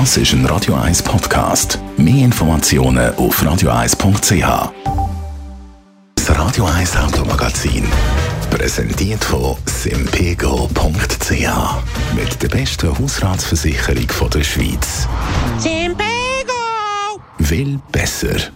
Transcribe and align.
Das 0.00 0.16
ist 0.16 0.32
ein 0.32 0.44
Radio 0.46 0.74
1 0.74 1.04
Podcast. 1.04 1.78
Mehr 1.96 2.24
Informationen 2.24 3.14
auf 3.14 3.40
radio1.ch. 3.40 4.72
Das 6.16 6.36
Radio 6.36 6.64
1 6.64 6.96
Automagazin. 6.96 7.86
Präsentiert 8.50 9.22
von 9.22 9.56
simpego.ch. 9.66 11.32
Mit 12.12 12.42
der 12.42 12.48
besten 12.48 12.98
Hausratsversicherung 12.98 14.30
der 14.32 14.42
Schweiz. 14.42 15.06
Simpego! 15.60 16.02
Will 17.38 17.78
besser. 17.92 18.50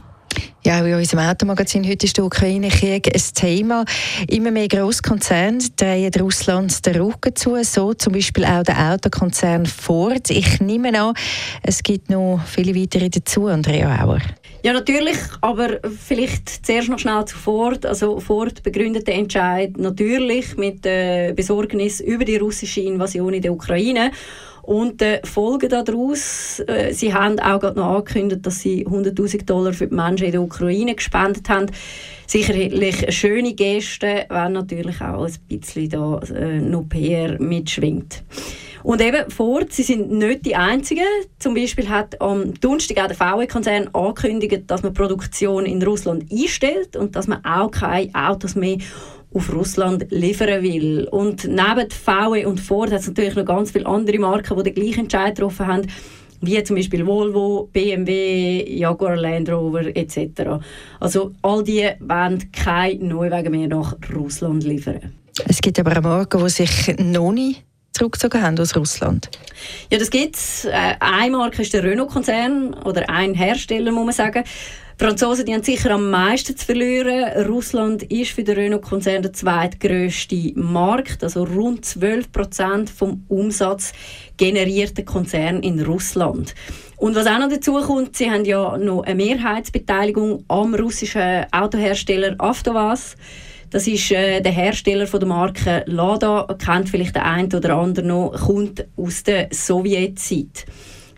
Ja, 0.65 0.81
auch 0.81 0.85
in 0.85 0.95
unserem 0.95 1.25
Automagazin 1.25 1.89
heute 1.89 2.05
ist 2.05 2.17
der 2.17 2.25
Ukraine-Krieg 2.25 3.07
ein 3.15 3.23
Thema. 3.35 3.85
Immer 4.27 4.51
mehr 4.51 4.67
Grosskonzerne 4.67 5.59
drehen 5.77 6.13
Russland 6.19 6.85
den 6.85 7.01
Rücken 7.01 7.37
zu, 7.37 7.63
so 7.63 7.95
zum 7.95 8.13
Beispiel 8.13 8.45
auch 8.45 8.65
der 8.65 8.93
Autokonzern 8.93 9.67
Ford. 9.67 10.31
Ich 10.31 10.61
nehme 10.61 10.99
an, 11.01 11.15
es 11.63 11.81
gibt 11.85 12.11
noch 12.11 12.41
viele 12.45 12.75
weitere 12.75 13.09
dazu, 13.09 13.47
Andrea 13.47 14.05
Auer. 14.05 14.21
Ja, 14.65 14.73
natürlich, 14.73 15.17
aber 15.41 15.79
vielleicht 15.97 16.67
zuerst 16.67 16.89
noch 16.89 16.99
schnell 16.99 17.25
zu 17.25 17.37
Ford. 17.37 17.87
Also 17.87 18.19
Ford 18.19 18.61
begründet 18.65 19.07
den 19.07 19.21
Entscheid 19.21 19.79
natürlich 19.79 20.57
mit 20.57 20.85
der 20.85 21.35
Besorgnis 21.35 22.01
über 22.01 22.25
die 22.25 22.37
russische 22.37 22.81
Invasion 22.81 23.33
in 23.33 23.43
der 23.43 23.53
Ukraine. 23.53 24.11
Und 24.69 25.01
die 25.01 25.19
Folgen 25.25 25.71
daraus, 25.71 26.63
äh, 26.67 26.93
sie 26.93 27.15
haben 27.15 27.41
auch 27.41 27.59
gerade 27.59 27.79
noch 27.79 27.87
angekündigt, 27.87 28.45
dass 28.45 28.61
sie 28.61 28.87
100'000 28.87 29.47
Dollar 29.47 29.73
für 29.73 29.87
die 29.87 29.95
Menschen 29.95 30.27
in 30.27 30.33
der 30.33 30.43
Ukraine 30.43 30.95
gespendet 30.95 31.49
haben. 31.49 31.69
Sicherlich 32.27 33.03
eine 33.03 33.11
schöne 33.11 33.55
Geste, 33.55 34.27
wenn 34.29 34.53
natürlich 34.53 35.01
auch 35.01 35.25
ein 35.25 35.35
bisschen 35.49 35.89
da 35.89 36.21
äh, 36.35 36.61
noch 36.61 36.87
PR 36.87 37.41
mitschwingt. 37.41 38.23
Und 38.83 39.01
eben 39.01 39.31
Ford, 39.31 39.73
sie 39.73 39.85
sind 39.85 40.11
nicht 40.11 40.45
die 40.45 40.55
Einzigen. 40.55 41.07
Zum 41.39 41.55
Beispiel 41.55 41.89
hat 41.89 42.21
am 42.21 42.53
Donnerstag 42.61 42.99
auch 42.99 43.07
der 43.07 43.17
VW-Konzern 43.17 43.89
angekündigt, 43.95 44.65
dass 44.67 44.83
man 44.83 44.93
Produktion 44.93 45.65
in 45.65 45.83
Russland 45.83 46.31
einstellt 46.31 46.95
und 46.95 47.17
dass 47.17 47.27
man 47.27 47.43
auch 47.43 47.71
keine 47.71 48.11
Autos 48.13 48.55
mehr 48.55 48.77
auf 49.33 49.53
Russland 49.53 50.07
liefern 50.11 50.63
will. 50.63 51.07
Und 51.11 51.45
neben 51.45 51.91
VW 51.91 52.47
und 52.47 52.61
Ford 52.61 52.91
hat 52.91 53.01
es 53.01 53.09
natürlich 53.09 53.37
noch 53.37 53.45
ganz 53.45 53.71
viele 53.71 53.87
andere 53.87 54.19
Marken, 54.19 54.57
die 54.57 54.63
den 54.65 54.75
gleichen 54.75 55.01
Entscheid 55.01 55.35
getroffen 55.35 55.67
haben, 55.67 55.87
wie 56.41 56.63
zum 56.63 56.77
Beispiel 56.77 57.07
Volvo, 57.07 57.69
BMW, 57.73 58.65
Jaguar 58.69 59.17
Land 59.17 59.51
Rover 59.51 59.95
etc. 59.95 60.63
Also 61.01 61.33
all 61.43 61.65
die 61.65 61.89
wollen 62.01 62.51
keine 62.53 63.05
Neuwagen 63.05 63.51
mehr 63.51 63.69
nach 63.69 63.97
Russland 64.15 64.65
liefern. 64.65 65.13
Es 65.47 65.61
gibt 65.61 65.79
aber 65.79 66.01
Marken, 66.01 66.43
die 66.43 66.51
sich 66.51 66.97
noch 66.99 67.33
nicht 67.33 67.65
zurückgezogen 67.99 68.43
haben 68.43 68.59
aus 68.59 68.77
Russland? 68.77 69.29
Ja, 69.91 69.99
das 69.99 70.11
gibt 70.11 70.37
es. 70.37 70.65
Äh, 70.65 70.95
eine 71.01 71.37
Marke 71.37 71.63
ist 71.63 71.75
der 71.75 71.83
Renault-Konzern 71.83 72.75
oder 72.75 73.09
ein 73.11 73.35
Hersteller, 73.35 73.93
muss 73.93 74.05
man 74.07 74.15
sagen. 74.15 74.45
Franzosen 75.01 75.47
die 75.47 75.55
haben 75.55 75.63
sicher 75.63 75.93
am 75.93 76.11
meisten 76.11 76.57
zu 76.57 76.67
verlieren. 76.67 77.47
Russland 77.47 78.03
ist 78.03 78.33
für 78.33 78.43
den 78.43 78.57
Renault-Konzern 78.57 79.23
der 79.23 79.33
zweitgrößte 79.33 80.55
Markt, 80.57 81.23
also 81.23 81.45
rund 81.45 81.85
12 81.85 82.33
Prozent 82.33 82.91
vom 82.91 83.25
Umsatz 83.29 83.93
generierten 84.37 85.05
Konzern 85.05 85.63
in 85.63 85.81
Russland. 85.81 86.53
Und 86.97 87.15
was 87.15 87.29
auch 87.29 87.39
noch 87.39 87.49
dazu 87.49 87.75
kommt, 87.75 88.17
sie 88.17 88.29
haben 88.29 88.45
ja 88.45 88.77
noch 88.77 89.03
eine 89.05 89.15
Mehrheitsbeteiligung 89.15 90.45
am 90.49 90.75
russischen 90.75 91.47
Autohersteller 91.53 92.35
Avtovaz. 92.39 93.15
Das 93.71 93.87
ist 93.87 94.11
äh, 94.11 94.41
der 94.41 94.51
Hersteller 94.51 95.07
von 95.07 95.21
der 95.21 95.29
Marke 95.29 95.85
Lada, 95.87 96.49
kennt 96.59 96.89
vielleicht 96.89 97.15
der 97.15 97.25
eine 97.25 97.57
oder 97.57 97.77
andere 97.77 98.05
noch, 98.05 98.33
kommt 98.33 98.85
aus 98.97 99.23
der 99.23 99.49
Sowjetzeit. 99.53 100.67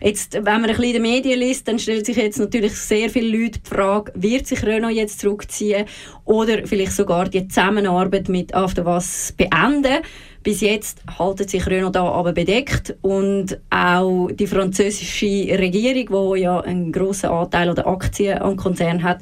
Jetzt, 0.03 0.33
wenn 0.33 0.43
man 0.43 0.65
ein 0.65 0.67
bisschen 0.69 0.83
in 0.85 0.93
den 0.93 1.01
Medien 1.03 1.39
liest, 1.39 1.67
dann 1.67 1.77
stellt 1.77 2.07
sich 2.07 2.17
jetzt 2.17 2.39
natürlich 2.39 2.73
sehr 2.73 3.09
viele 3.09 3.37
Leute 3.37 3.59
die 3.59 3.69
Frage, 3.69 4.11
wird 4.15 4.47
sich 4.47 4.63
Renault 4.63 4.95
jetzt 4.95 5.19
zurückziehen 5.19 5.85
oder 6.25 6.65
vielleicht 6.65 6.93
sogar 6.93 7.29
die 7.29 7.47
Zusammenarbeit 7.47 8.27
mit 8.27 8.53
Afterwas 8.55 9.33
beenden? 9.37 10.01
Bis 10.41 10.61
jetzt 10.61 11.03
haltet 11.19 11.51
sich 11.51 11.67
Renault 11.67 11.95
da 11.95 12.03
aber 12.03 12.33
bedeckt 12.33 12.95
und 13.01 13.59
auch 13.69 14.29
die 14.31 14.47
französische 14.47 15.25
Regierung, 15.59 16.35
die 16.35 16.41
ja 16.41 16.59
einen 16.61 16.91
grossen 16.91 17.29
Anteil 17.29 17.69
an 17.69 17.77
Aktien 17.77 18.39
am 18.39 18.55
Konzern 18.55 19.03
hat, 19.03 19.21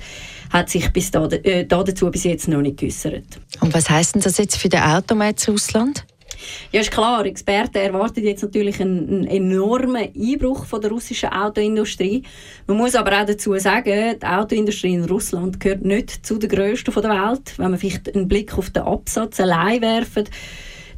hat 0.50 0.69
sich 0.69 0.90
bis 0.94 1.11
da, 1.11 1.25
äh, 1.28 1.66
dazu 1.66 2.09
bis 2.09 2.23
jetzt 2.23 2.47
noch 2.47 2.61
nicht 2.61 2.78
geäußert. 2.78 3.41
Und 3.59 3.73
was 3.73 3.90
heißt 3.90 4.16
denn 4.16 4.22
das 4.22 4.38
jetzt 4.38 4.56
für 4.56 4.69
den 4.69 4.81
Automat 4.81 5.46
Russland? 5.50 6.06
Ja, 6.72 6.81
ist 6.81 6.91
klar. 6.91 7.25
Experten 7.25 7.77
erwarten 7.77 8.23
jetzt 8.23 8.41
natürlich 8.41 8.79
einen, 8.81 9.09
einen, 9.09 9.27
enormen 9.27 10.09
Einbruch 10.16 10.66
von 10.66 10.81
der 10.81 10.91
russischen 10.91 11.29
Autoindustrie. 11.29 12.23
Man 12.67 12.77
muss 12.77 12.95
aber 12.95 13.22
auch 13.22 13.25
dazu 13.25 13.57
sagen, 13.57 14.16
die 14.22 14.25
Autoindustrie 14.25 14.94
in 14.94 15.05
Russland 15.05 15.59
gehört 15.59 15.83
nicht 15.83 16.25
zu 16.25 16.38
den 16.38 16.49
grössten 16.49 16.94
der 16.94 17.03
Welt. 17.03 17.53
Wenn 17.57 17.72
man 17.72 17.79
vielleicht 17.79 18.13
einen 18.16 18.28
Blick 18.28 18.57
auf 18.57 18.69
den 18.69 18.83
Absatz 18.83 19.39
allein 19.39 19.81
werfen, 19.81 20.25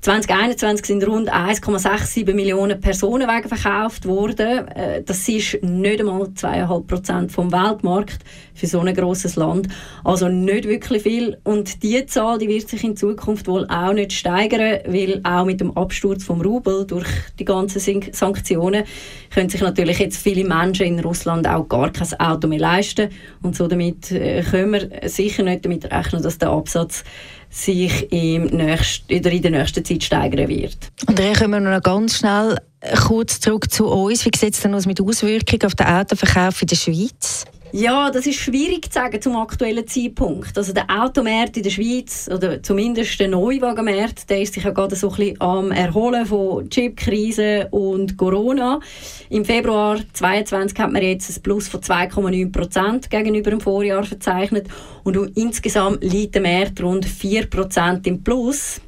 2021 0.02 0.84
sind 0.84 1.08
rund 1.08 1.32
1,67 1.32 2.34
Millionen 2.34 2.82
Personenwagen 2.82 3.48
verkauft 3.48 4.08
worden. 4.08 4.68
Äh, 4.70 5.04
das 5.04 5.30
ist 5.30 5.62
nicht 5.62 6.00
einmal 6.00 6.24
2,5 6.24 6.88
Prozent 6.88 7.32
vom 7.32 7.52
Weltmarkt 7.52 8.18
für 8.56 8.66
so 8.66 8.80
ein 8.80 8.96
grosses 8.96 9.36
Land. 9.36 9.68
Also 10.04 10.28
nicht 10.28 10.68
wirklich 10.68 11.04
viel. 11.04 11.38
Und 11.44 11.84
diese 11.84 12.08
Zahl 12.08 12.40
die 12.40 12.48
wird 12.48 12.68
sich 12.68 12.84
in 12.84 12.98
Zukunft 12.98 13.48
wohl 13.48 13.68
auch 13.68 13.94
nicht 13.94 14.14
steigern, 14.14 14.80
weil 14.88 15.22
auch 15.24 15.46
mit 15.46 15.62
dem 15.62 15.78
Absturz 15.78 16.24
vom 16.24 16.42
Rubel 16.42 16.88
durch 16.88 17.08
die 17.38 17.46
ganzen 17.46 17.80
Sanktionen 18.12 18.86
können 19.30 19.50
sich 19.50 19.62
natürlich 19.62 20.00
jetzt 20.00 20.18
viele 20.18 20.46
Menschen 20.46 20.88
in 20.88 21.00
Russland 21.02 21.48
auch 21.48 21.70
gar 21.70 21.92
kein 21.92 22.20
Auto 22.20 22.48
mehr 22.48 22.60
leisten. 22.60 23.10
Und 23.44 23.56
so 23.56 23.68
damit 23.68 24.12
äh, 24.12 24.42
können 24.42 24.72
wir 24.74 25.10
sicher 25.10 25.44
nicht 25.44 25.64
damit 25.64 25.86
rechnen, 25.86 26.24
dass 26.24 26.40
der 26.40 26.50
Absatz 26.50 27.04
sich 27.52 28.12
im 28.12 28.46
nächsten, 28.46 29.12
in 29.12 29.22
der 29.22 29.52
nächsten 29.52 29.86
Zeit 29.86 30.04
steigern 30.04 30.48
wird. 30.48 30.78
Und 31.08 31.20
dann 31.20 31.34
kommen 31.34 31.64
wir 31.64 31.72
noch 31.72 31.84
ganz 31.84 32.18
schnell 32.18 32.58
kurz 33.06 33.40
zurück 33.40 33.70
zu 33.70 33.88
uns. 33.88 34.26
Wie 34.26 34.32
sieht 34.36 34.56
es 34.56 34.62
denn 34.62 34.74
aus 34.74 34.86
mit 34.86 35.02
Auswirkungen 35.02 35.64
auf 35.66 35.76
den 35.76 35.86
Autoverkauf 35.86 36.62
in 36.62 36.68
der 36.70 36.76
Schweiz? 36.78 37.46
Ja, 37.74 38.12
das 38.12 38.28
ist 38.28 38.36
schwierig 38.36 38.92
zu 38.92 39.00
sagen 39.00 39.22
zum 39.22 39.38
aktuellen 39.38 39.88
Zeitpunkt. 39.88 40.58
Also 40.58 40.74
der 40.74 40.88
Automarkt 40.90 41.56
in 41.56 41.64
der 41.64 41.70
Schweiz, 41.70 42.30
oder 42.30 42.62
zumindest 42.62 43.18
der 43.18 43.30
Neuwagenmarkt, 43.30 44.30
der 44.30 44.42
ist 44.42 44.56
sich 44.56 44.66
ja 44.66 44.72
gerade 44.72 44.98
so 44.98 45.10
ein 45.10 45.16
bisschen 45.16 45.42
am 45.42 45.72
Erholen 45.72 46.26
von 46.26 46.70
Chipkrise 46.70 47.70
und 47.72 48.18
Corona. 48.18 48.82
Im 49.30 49.46
Februar 49.46 50.00
2022 50.12 50.80
hat 50.80 50.92
man 50.92 51.02
jetzt 51.02 51.30
ein 51.30 51.42
Plus 51.42 51.70
von 51.70 51.80
2,9 51.80 52.52
Prozent 52.52 53.10
gegenüber 53.10 53.52
dem 53.52 53.62
Vorjahr 53.62 54.04
verzeichnet 54.04 54.68
und 55.04 55.16
insgesamt 55.38 56.04
liegt 56.04 56.36
der 56.36 56.42
Markt 56.42 56.84
rund 56.84 57.06
4 57.06 57.50
Prozent 57.50 58.06
im 58.06 58.22
Plus. 58.22 58.82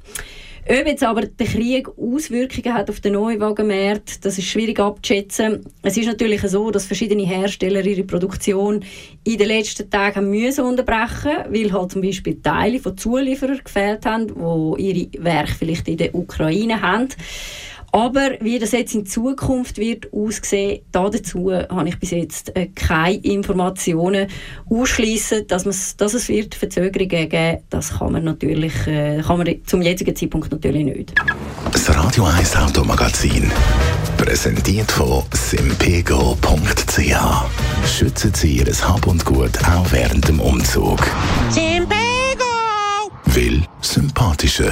Ob 0.65 0.87
jetzt 0.87 1.03
aber 1.03 1.23
der 1.25 1.45
Krieg 1.45 1.89
Auswirkungen 1.97 2.73
hat 2.73 2.89
auf 2.89 3.01
den 3.01 3.13
Neuwagenmarkt, 3.13 4.23
das 4.23 4.37
ist 4.37 4.47
schwierig 4.47 4.79
abzuschätzen. 4.79 5.59
Es 5.81 5.97
ist 5.97 6.05
natürlich 6.05 6.41
so, 6.43 6.71
dass 6.71 6.85
verschiedene 6.85 7.25
Hersteller 7.25 7.83
ihre 7.83 8.05
Produktion 8.05 8.81
in 9.25 9.37
den 9.37 9.47
letzten 9.49 9.89
Tagen 9.89 10.29
müssen 10.29 10.63
unterbrechen, 10.63 11.43
weil 11.49 11.73
halt 11.73 11.91
zum 11.91 12.01
Beispiel 12.01 12.41
Teile 12.41 12.79
von 12.79 12.97
Zulieferern 12.97 13.59
gefehlt 13.61 14.05
haben, 14.05 14.27
die 14.27 14.83
ihre 14.83 15.23
Werke 15.25 15.53
vielleicht 15.53 15.89
in 15.89 15.97
der 15.97 16.15
Ukraine 16.15 16.81
haben. 16.81 17.09
Aber 17.93 18.31
wie 18.41 18.57
das 18.57 18.71
jetzt 18.71 18.95
in 18.95 19.05
Zukunft 19.05 19.77
wird 19.77 20.11
aussehen, 20.11 20.81
dazu 20.91 21.51
habe 21.51 21.89
ich 21.89 21.99
bis 21.99 22.09
jetzt 22.09 22.55
äh, 22.55 22.65
keine 22.65 23.17
Informationen. 23.17 24.27
Ausschließen, 24.67 25.45
dass, 25.45 25.95
dass 25.95 26.13
es 26.15 26.27
wird 26.27 26.55
Verzögerungen 26.55 27.29
geben, 27.29 27.59
das 27.69 27.99
kann 27.99 28.13
man 28.13 28.23
natürlich, 28.23 28.73
äh, 28.87 29.21
kann 29.21 29.37
man 29.37 29.47
zum 29.67 29.83
jetzigen 29.83 30.15
Zeitpunkt 30.15 30.51
natürlich 30.51 30.85
nicht. 30.85 31.13
Das 31.71 31.95
Radio 31.95 32.23
1 32.25 32.55
Automagazin 32.55 33.51
präsentiert 34.17 34.91
von 34.91 35.21
simpego.ch. 35.31 36.97
Schützen 37.85 38.33
Sie 38.33 38.57
Ihr 38.57 38.73
Hab 38.73 39.05
und 39.05 39.23
Gut 39.23 39.51
auch 39.67 39.91
während 39.91 40.27
dem 40.27 40.39
Umzug. 40.39 40.99
Simpego! 41.51 41.93
Will 43.25 43.61
sympathischer. 43.81 44.71